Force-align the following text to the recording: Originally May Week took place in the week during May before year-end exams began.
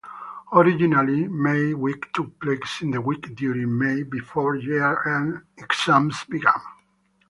Originally 0.51 1.27
May 1.27 1.75
Week 1.75 2.11
took 2.11 2.39
place 2.39 2.81
in 2.81 2.89
the 2.89 2.99
week 2.99 3.35
during 3.35 3.77
May 3.77 4.01
before 4.01 4.55
year-end 4.55 5.43
exams 5.59 6.23
began. 6.23 6.59